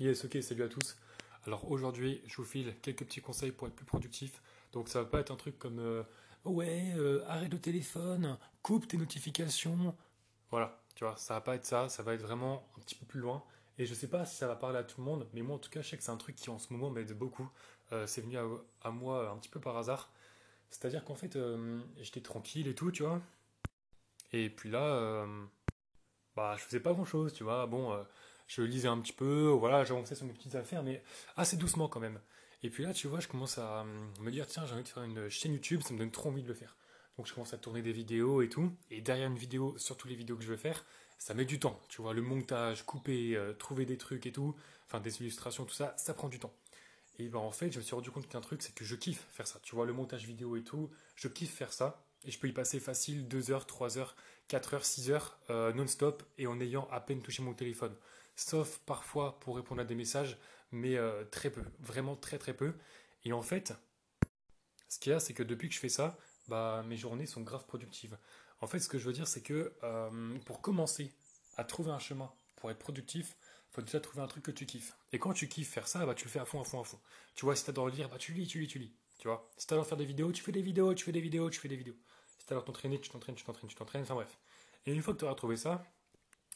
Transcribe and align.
Yes, 0.00 0.24
ok, 0.24 0.38
salut 0.42 0.62
à 0.62 0.68
tous. 0.68 0.96
Alors 1.44 1.68
aujourd'hui, 1.72 2.22
je 2.24 2.36
vous 2.36 2.44
file 2.44 2.72
quelques 2.82 3.04
petits 3.04 3.20
conseils 3.20 3.50
pour 3.50 3.66
être 3.66 3.74
plus 3.74 3.84
productif. 3.84 4.40
Donc 4.70 4.88
ça 4.88 5.02
va 5.02 5.08
pas 5.08 5.18
être 5.18 5.32
un 5.32 5.36
truc 5.36 5.58
comme 5.58 5.80
euh, 5.80 6.04
ouais, 6.44 6.92
euh, 6.96 7.24
arrête 7.26 7.50
le 7.50 7.58
téléphone, 7.58 8.38
coupe 8.62 8.86
tes 8.86 8.96
notifications. 8.96 9.96
Voilà, 10.52 10.80
tu 10.94 11.02
vois, 11.02 11.16
ça 11.16 11.34
va 11.34 11.40
pas 11.40 11.56
être 11.56 11.64
ça, 11.64 11.88
ça 11.88 12.04
va 12.04 12.14
être 12.14 12.22
vraiment 12.22 12.68
un 12.76 12.80
petit 12.82 12.94
peu 12.94 13.06
plus 13.06 13.18
loin. 13.18 13.42
Et 13.76 13.86
je 13.86 13.94
sais 13.94 14.06
pas 14.06 14.24
si 14.24 14.36
ça 14.36 14.46
va 14.46 14.54
parler 14.54 14.78
à 14.78 14.84
tout 14.84 15.00
le 15.00 15.04
monde, 15.04 15.26
mais 15.32 15.42
moi 15.42 15.56
en 15.56 15.58
tout 15.58 15.70
cas, 15.70 15.82
je 15.82 15.88
sais 15.88 15.96
que 15.96 16.04
c'est 16.04 16.12
un 16.12 16.16
truc 16.16 16.36
qui 16.36 16.48
en 16.48 16.60
ce 16.60 16.72
moment 16.72 16.90
m'aide 16.90 17.12
beaucoup. 17.18 17.50
Euh, 17.90 18.06
c'est 18.06 18.20
venu 18.20 18.38
à, 18.38 18.90
moi 18.92 19.30
un 19.30 19.36
petit 19.38 19.48
peu 19.48 19.58
par 19.58 19.76
hasard. 19.76 20.12
C'est-à-dire 20.70 21.04
qu'en 21.04 21.16
fait, 21.16 21.36
j'étais 21.96 22.20
tranquille 22.20 22.68
et 22.68 22.74
tout, 22.76 22.92
tu 22.92 23.02
vois. 23.02 23.20
Et 24.32 24.48
puis 24.48 24.70
là, 24.70 25.26
bah 26.36 26.54
je 26.56 26.62
faisais 26.62 26.80
pas 26.80 26.92
grand 26.92 27.04
chose, 27.06 27.32
tu 27.32 27.42
vois. 27.42 27.66
Bon 27.66 27.98
je 28.48 28.62
lisais 28.62 28.88
un 28.88 28.98
petit 28.98 29.12
peu, 29.12 29.46
voilà, 29.48 29.84
j'avançais 29.84 30.14
sur 30.14 30.26
mes 30.26 30.32
petites 30.32 30.56
affaires, 30.56 30.82
mais 30.82 31.02
assez 31.36 31.56
doucement 31.56 31.86
quand 31.86 32.00
même. 32.00 32.18
Et 32.64 32.70
puis 32.70 32.82
là, 32.82 32.92
tu 32.92 33.06
vois, 33.06 33.20
je 33.20 33.28
commence 33.28 33.58
à 33.58 33.84
me 34.20 34.30
dire, 34.30 34.46
tiens, 34.46 34.66
j'ai 34.66 34.72
envie 34.74 34.82
de 34.82 34.88
faire 34.88 35.04
une 35.04 35.28
chaîne 35.28 35.52
YouTube, 35.52 35.82
ça 35.82 35.94
me 35.94 35.98
donne 35.98 36.10
trop 36.10 36.30
envie 36.30 36.42
de 36.42 36.48
le 36.48 36.54
faire. 36.54 36.76
Donc 37.16 37.26
je 37.26 37.34
commence 37.34 37.52
à 37.52 37.58
tourner 37.58 37.82
des 37.82 37.92
vidéos 37.92 38.42
et 38.42 38.48
tout. 38.48 38.72
Et 38.90 39.00
derrière 39.00 39.28
une 39.28 39.38
vidéo, 39.38 39.76
surtout 39.78 40.08
les 40.08 40.14
vidéos 40.14 40.36
que 40.36 40.42
je 40.42 40.48
veux 40.48 40.56
faire, 40.56 40.84
ça 41.18 41.34
met 41.34 41.44
du 41.44 41.60
temps. 41.60 41.78
Tu 41.88 42.00
vois, 42.00 42.14
le 42.14 42.22
montage, 42.22 42.84
couper, 42.84 43.36
euh, 43.36 43.52
trouver 43.52 43.84
des 43.84 43.98
trucs 43.98 44.26
et 44.26 44.32
tout, 44.32 44.56
enfin 44.86 45.00
des 45.00 45.20
illustrations, 45.20 45.64
tout 45.64 45.74
ça, 45.74 45.94
ça 45.98 46.14
prend 46.14 46.28
du 46.28 46.38
temps. 46.38 46.52
Et 47.18 47.28
ben 47.28 47.40
en 47.40 47.50
fait, 47.50 47.72
je 47.72 47.78
me 47.78 47.82
suis 47.82 47.94
rendu 47.94 48.10
compte 48.10 48.28
qu'un 48.28 48.40
truc, 48.40 48.62
c'est 48.62 48.74
que 48.74 48.84
je 48.84 48.94
kiffe 48.94 49.26
faire 49.32 49.46
ça. 49.46 49.58
Tu 49.62 49.74
vois, 49.74 49.84
le 49.84 49.92
montage 49.92 50.24
vidéo 50.24 50.56
et 50.56 50.62
tout, 50.62 50.90
je 51.16 51.28
kiffe 51.28 51.52
faire 51.52 51.72
ça. 51.72 52.04
Et 52.24 52.30
je 52.30 52.38
peux 52.38 52.48
y 52.48 52.52
passer 52.52 52.80
facile 52.80 53.28
2 53.28 53.50
heures, 53.50 53.66
3 53.66 53.98
heures, 53.98 54.16
4 54.48 54.74
heures, 54.74 54.84
6 54.84 55.10
heures 55.10 55.38
euh, 55.50 55.72
non-stop 55.72 56.22
et 56.36 56.46
en 56.46 56.60
ayant 56.60 56.88
à 56.90 57.00
peine 57.00 57.20
touché 57.22 57.42
mon 57.42 57.54
téléphone 57.54 57.94
sauf 58.38 58.78
parfois 58.86 59.38
pour 59.40 59.56
répondre 59.56 59.80
à 59.80 59.84
des 59.84 59.96
messages, 59.96 60.38
mais 60.70 60.96
euh, 60.96 61.24
très 61.24 61.50
peu, 61.50 61.62
vraiment 61.80 62.16
très 62.16 62.38
très 62.38 62.54
peu. 62.54 62.74
Et 63.24 63.32
en 63.32 63.42
fait, 63.42 63.74
ce 64.88 64.98
qu'il 64.98 65.10
y 65.10 65.14
a, 65.14 65.20
c'est 65.20 65.34
que 65.34 65.42
depuis 65.42 65.68
que 65.68 65.74
je 65.74 65.80
fais 65.80 65.88
ça, 65.88 66.16
bah, 66.46 66.84
mes 66.86 66.96
journées 66.96 67.26
sont 67.26 67.42
grave 67.42 67.66
productives. 67.66 68.16
En 68.60 68.66
fait, 68.66 68.78
ce 68.78 68.88
que 68.88 68.98
je 68.98 69.04
veux 69.04 69.12
dire, 69.12 69.26
c'est 69.26 69.42
que 69.42 69.72
euh, 69.82 70.38
pour 70.46 70.60
commencer 70.60 71.12
à 71.56 71.64
trouver 71.64 71.90
un 71.90 71.98
chemin 71.98 72.32
pour 72.56 72.70
être 72.70 72.78
productif, 72.78 73.36
il 73.70 73.74
faut 73.74 73.82
déjà 73.82 74.00
trouver 74.00 74.22
un 74.22 74.28
truc 74.28 74.44
que 74.44 74.50
tu 74.52 74.66
kiffes. 74.66 74.96
Et 75.12 75.18
quand 75.18 75.32
tu 75.32 75.48
kiffes 75.48 75.70
faire 75.70 75.88
ça, 75.88 76.06
bah, 76.06 76.14
tu 76.14 76.24
le 76.24 76.30
fais 76.30 76.38
à 76.38 76.44
fond, 76.44 76.60
à 76.60 76.64
fond, 76.64 76.80
à 76.80 76.84
fond. 76.84 77.00
Tu 77.34 77.44
vois, 77.44 77.56
si 77.56 77.64
tu 77.64 77.70
adores 77.70 77.88
lire, 77.88 78.08
bah, 78.08 78.18
tu 78.18 78.32
lis, 78.32 78.46
tu 78.46 78.60
lis, 78.60 78.68
tu 78.68 78.78
lis. 78.78 78.94
Tu 79.18 79.26
vois, 79.26 79.50
si 79.56 79.66
tu 79.66 79.74
adores 79.74 79.86
faire 79.86 79.98
des 79.98 80.06
vidéos, 80.06 80.30
tu 80.30 80.42
fais 80.44 80.52
des 80.52 80.62
vidéos, 80.62 80.94
tu 80.94 81.04
fais 81.04 81.12
des 81.12 81.20
vidéos, 81.20 81.50
tu 81.50 81.58
fais 81.58 81.68
des 81.68 81.76
vidéos. 81.76 81.96
Si 82.38 82.46
tu 82.46 82.52
adores 82.52 82.64
t'entraîner, 82.64 83.00
tu 83.00 83.10
t'entraînes, 83.10 83.34
tu 83.34 83.44
t'entraînes, 83.44 83.68
tu 83.68 83.74
t'entraînes, 83.74 84.02
enfin 84.02 84.14
bref. 84.14 84.38
Et 84.86 84.92
une 84.92 85.02
fois 85.02 85.12
que 85.12 85.18
tu 85.18 85.24
auras 85.24 85.34
trouvé 85.34 85.56
ça, 85.56 85.84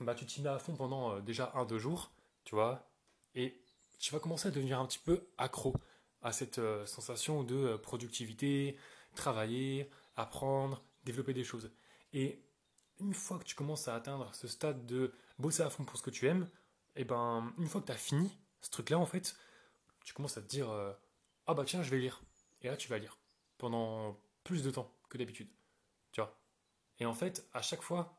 bah, 0.00 0.14
tu 0.14 0.26
t'y 0.26 0.42
mets 0.42 0.48
à 0.48 0.58
fond 0.58 0.74
pendant 0.74 1.12
euh, 1.14 1.20
déjà 1.20 1.52
un, 1.54 1.64
deux 1.64 1.78
jours, 1.78 2.12
tu 2.44 2.54
vois, 2.54 2.88
et 3.34 3.60
tu 3.98 4.12
vas 4.12 4.20
commencer 4.20 4.48
à 4.48 4.50
devenir 4.50 4.78
un 4.78 4.86
petit 4.86 4.98
peu 4.98 5.28
accro 5.38 5.74
à 6.22 6.32
cette 6.32 6.58
euh, 6.58 6.86
sensation 6.86 7.42
de 7.42 7.56
euh, 7.56 7.78
productivité, 7.78 8.76
travailler, 9.14 9.90
apprendre, 10.16 10.82
développer 11.04 11.34
des 11.34 11.44
choses. 11.44 11.70
Et 12.12 12.42
une 13.00 13.14
fois 13.14 13.38
que 13.38 13.44
tu 13.44 13.54
commences 13.54 13.88
à 13.88 13.94
atteindre 13.94 14.34
ce 14.34 14.48
stade 14.48 14.86
de 14.86 15.12
bosser 15.38 15.62
à 15.62 15.70
fond 15.70 15.84
pour 15.84 15.96
ce 15.96 16.02
que 16.02 16.10
tu 16.10 16.26
aimes, 16.26 16.48
et 16.96 17.04
ben 17.04 17.52
une 17.58 17.66
fois 17.66 17.80
que 17.80 17.86
tu 17.86 17.92
as 17.92 17.96
fini 17.96 18.36
ce 18.60 18.70
truc-là, 18.70 18.98
en 18.98 19.06
fait, 19.06 19.36
tu 20.04 20.14
commences 20.14 20.36
à 20.36 20.42
te 20.42 20.48
dire 20.48 20.68
ah 21.46 21.54
bah 21.54 21.64
tiens, 21.64 21.82
je 21.82 21.90
vais 21.90 21.98
lire. 21.98 22.22
Et 22.62 22.66
là, 22.66 22.76
tu 22.76 22.88
vas 22.88 22.98
lire 22.98 23.18
pendant 23.56 24.18
plus 24.42 24.62
de 24.64 24.70
temps 24.70 24.92
que 25.08 25.16
d'habitude. 25.16 25.48
Tu 26.10 26.20
vois. 26.20 26.36
Et 26.98 27.06
en 27.06 27.14
fait, 27.14 27.48
à 27.52 27.62
chaque 27.62 27.82
fois 27.82 28.17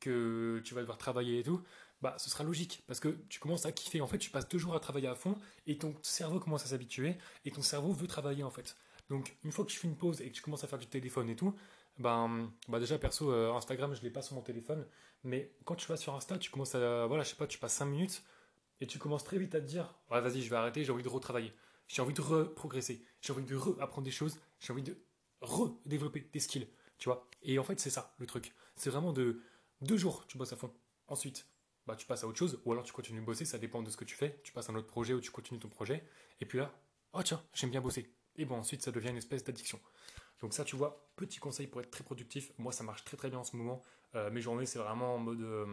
que 0.00 0.60
tu 0.64 0.74
vas 0.74 0.80
devoir 0.80 0.98
travailler 0.98 1.40
et 1.40 1.42
tout, 1.42 1.62
bah 2.02 2.14
ce 2.18 2.30
sera 2.30 2.44
logique 2.44 2.82
parce 2.86 3.00
que 3.00 3.08
tu 3.28 3.40
commences 3.40 3.66
à 3.66 3.72
kiffer. 3.72 4.00
En 4.00 4.06
fait, 4.06 4.18
tu 4.18 4.30
passes 4.30 4.48
deux 4.48 4.58
jours 4.58 4.74
à 4.74 4.80
travailler 4.80 5.08
à 5.08 5.14
fond 5.14 5.36
et 5.66 5.78
ton 5.78 5.94
cerveau 6.02 6.40
commence 6.40 6.64
à 6.64 6.68
s'habituer 6.68 7.16
et 7.44 7.50
ton 7.50 7.62
cerveau 7.62 7.92
veut 7.92 8.06
travailler 8.06 8.42
en 8.42 8.50
fait. 8.50 8.76
Donc 9.10 9.36
une 9.44 9.52
fois 9.52 9.64
que 9.64 9.70
tu 9.70 9.78
fais 9.78 9.88
une 9.88 9.96
pause 9.96 10.20
et 10.20 10.28
que 10.30 10.34
tu 10.34 10.42
commences 10.42 10.64
à 10.64 10.68
faire 10.68 10.78
du 10.78 10.86
téléphone 10.86 11.28
et 11.28 11.36
tout, 11.36 11.54
ben 11.98 12.50
bah 12.68 12.80
déjà 12.80 12.98
perso 12.98 13.30
euh, 13.30 13.52
Instagram 13.52 13.94
je 13.94 14.02
l'ai 14.02 14.10
pas 14.10 14.22
sur 14.22 14.34
mon 14.34 14.42
téléphone, 14.42 14.86
mais 15.24 15.52
quand 15.64 15.74
tu 15.74 15.86
vas 15.88 15.96
sur 15.96 16.14
Insta, 16.14 16.38
tu 16.38 16.50
commences 16.50 16.74
à 16.74 17.06
voilà, 17.06 17.22
je 17.22 17.30
sais 17.30 17.36
pas, 17.36 17.46
tu 17.46 17.58
passes 17.58 17.74
5 17.74 17.86
minutes 17.86 18.22
et 18.80 18.86
tu 18.86 18.98
commences 18.98 19.24
très 19.24 19.38
vite 19.38 19.54
à 19.54 19.60
te 19.60 19.66
dire 19.66 19.94
vas-y, 20.08 20.42
je 20.42 20.50
vais 20.50 20.56
arrêter, 20.56 20.84
j'ai 20.84 20.92
envie 20.92 21.02
de 21.02 21.08
retravailler. 21.08 21.52
J'ai 21.90 22.02
envie 22.02 22.14
de 22.14 22.20
reprogresser, 22.20 23.04
j'ai 23.20 23.32
envie 23.32 23.44
de 23.44 23.56
re-apprendre 23.56 24.04
des 24.04 24.12
choses, 24.12 24.38
j'ai 24.60 24.72
envie 24.72 24.84
de 24.84 24.96
redévelopper 25.40 26.28
des 26.32 26.38
skills, 26.38 26.68
tu 26.98 27.08
vois? 27.08 27.28
Et 27.42 27.58
en 27.58 27.64
fait, 27.64 27.80
c'est 27.80 27.90
ça 27.90 28.14
le 28.18 28.26
truc. 28.26 28.54
C'est 28.76 28.90
vraiment 28.90 29.12
de 29.12 29.42
deux 29.80 29.96
jours, 29.96 30.26
tu 30.26 30.38
bosses 30.38 30.52
à 30.52 30.56
fond. 30.56 30.72
Ensuite, 31.06 31.46
bah, 31.86 31.96
tu 31.96 32.06
passes 32.06 32.24
à 32.24 32.26
autre 32.26 32.38
chose, 32.38 32.60
ou 32.64 32.72
alors 32.72 32.84
tu 32.84 32.92
continues 32.92 33.20
de 33.20 33.26
bosser, 33.26 33.44
ça 33.44 33.58
dépend 33.58 33.82
de 33.82 33.90
ce 33.90 33.96
que 33.96 34.04
tu 34.04 34.14
fais. 34.14 34.40
Tu 34.44 34.52
passes 34.52 34.68
à 34.68 34.72
un 34.72 34.76
autre 34.76 34.86
projet 34.86 35.14
ou 35.14 35.20
tu 35.20 35.30
continues 35.30 35.60
ton 35.60 35.68
projet. 35.68 36.04
Et 36.40 36.46
puis 36.46 36.58
là, 36.58 36.72
oh 37.12 37.22
tiens, 37.22 37.42
j'aime 37.54 37.70
bien 37.70 37.80
bosser. 37.80 38.14
Et 38.36 38.44
bon, 38.44 38.56
ensuite, 38.56 38.82
ça 38.82 38.92
devient 38.92 39.10
une 39.10 39.16
espèce 39.16 39.44
d'addiction. 39.44 39.80
Donc 40.40 40.54
ça, 40.54 40.64
tu 40.64 40.76
vois, 40.76 41.10
petit 41.16 41.38
conseil 41.38 41.66
pour 41.66 41.80
être 41.80 41.90
très 41.90 42.04
productif. 42.04 42.52
Moi, 42.58 42.72
ça 42.72 42.84
marche 42.84 43.04
très 43.04 43.16
très 43.16 43.28
bien 43.28 43.38
en 43.38 43.44
ce 43.44 43.56
moment. 43.56 43.82
Euh, 44.14 44.30
mes 44.30 44.40
journées, 44.40 44.66
c'est 44.66 44.78
vraiment 44.78 45.14
en 45.14 45.18
mode... 45.18 45.40
Euh, 45.40 45.66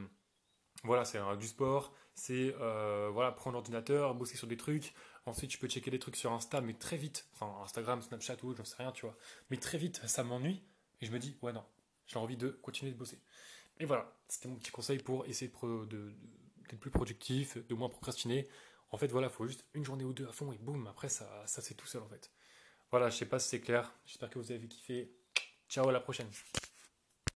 voilà, 0.84 1.06
c'est 1.06 1.19
du 1.38 1.47
sport, 1.47 1.94
c'est 2.13 2.56
euh, 2.59 3.09
voilà, 3.12 3.31
prendre 3.31 3.56
l'ordinateur, 3.56 4.13
bosser 4.13 4.38
sur 4.38 4.47
des 4.47 4.57
trucs. 4.57 4.94
Ensuite, 5.25 5.51
je 5.51 5.57
peux 5.57 5.68
checker 5.68 5.89
des 5.89 6.00
trucs 6.00 6.16
sur 6.16 6.31
Insta, 6.31 6.62
mais 6.62 6.74
très 6.74 6.97
vite, 6.97 7.28
enfin 7.34 7.63
Instagram, 7.63 8.01
Snapchat 8.01 8.38
ou 8.44 8.53
j'en 8.53 8.63
sais 8.63 8.75
rien, 8.78 8.91
tu 8.91 9.06
vois. 9.06 9.18
Mais 9.50 9.57
très 9.57 9.78
vite, 9.78 10.00
ça 10.06 10.24
m'ennuie 10.24 10.62
et 11.01 11.06
je 11.06 11.12
me 11.12 11.19
dis, 11.19 11.35
ouais, 11.41 11.51
non, 11.51 11.63
j'ai 12.06 12.19
envie 12.19 12.38
de 12.38 12.50
continuer 12.50 12.91
de 12.91 12.97
bosser. 12.97 13.19
Et 13.79 13.85
voilà, 13.85 14.11
c'était 14.27 14.47
mon 14.47 14.55
petit 14.55 14.71
conseil 14.71 14.97
pour 14.99 15.25
essayer 15.25 15.47
d'être 15.49 16.79
plus 16.79 16.91
productif, 16.91 17.57
de 17.57 17.75
moins 17.75 17.89
procrastiner. 17.89 18.47
En 18.91 18.97
fait, 18.97 19.07
voilà, 19.07 19.27
il 19.27 19.33
faut 19.33 19.47
juste 19.47 19.65
une 19.73 19.83
journée 19.83 20.03
ou 20.03 20.13
deux 20.13 20.27
à 20.27 20.31
fond 20.31 20.51
et 20.51 20.57
boum, 20.57 20.88
après 20.88 21.09
ça, 21.09 21.43
ça 21.45 21.61
c'est 21.61 21.75
tout 21.75 21.88
seul 21.88 22.01
en 22.01 22.07
fait. 22.07 22.31
Voilà, 22.89 23.09
je 23.09 23.17
sais 23.17 23.25
pas 23.25 23.39
si 23.39 23.49
c'est 23.49 23.59
clair. 23.59 23.93
J'espère 24.05 24.29
que 24.29 24.39
vous 24.39 24.51
avez 24.51 24.67
kiffé. 24.67 25.11
Ciao, 25.67 25.88
à 25.89 25.91
la 25.91 25.99
prochaine. 25.99 26.29